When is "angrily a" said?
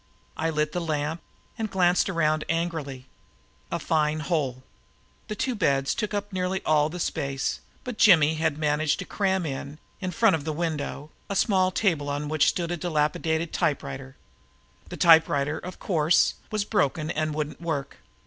2.49-3.77